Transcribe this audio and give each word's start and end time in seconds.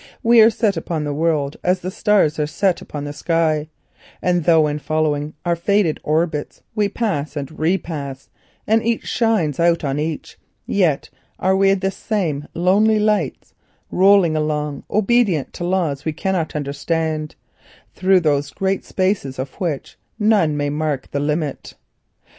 We 0.23 0.41
are 0.41 0.49
set 0.49 0.77
upon 0.77 1.03
the 1.03 1.13
world 1.13 1.57
as 1.63 1.81
the 1.81 1.91
stars 1.91 2.39
are 2.39 2.47
set 2.47 2.81
upon 2.81 3.03
the 3.03 3.13
sky, 3.13 3.69
and 4.19 4.45
though 4.45 4.65
in 4.65 4.79
following 4.79 5.35
our 5.45 5.55
fated 5.55 5.99
orbits 6.03 6.63
we 6.73 6.89
pass 6.89 7.35
and 7.35 7.59
repass, 7.59 8.27
and 8.65 8.83
each 8.83 9.05
shine 9.05 9.53
out 9.59 9.83
on 9.83 9.99
each, 9.99 10.39
yet 10.65 11.11
are 11.37 11.55
we 11.55 11.71
the 11.75 11.91
same 11.91 12.47
lonely 12.55 12.97
lights, 12.97 13.53
rolling 13.91 14.35
obedient 14.35 15.53
to 15.53 15.63
laws 15.65 16.03
we 16.03 16.13
cannot 16.13 16.55
understand, 16.55 17.35
through 17.93 18.23
spaces 18.81 19.37
of 19.37 19.53
which 19.61 19.99
none 20.17 20.57
may 20.57 20.71
mark 20.71 21.11
the 21.11 21.19
measure. 21.19 21.75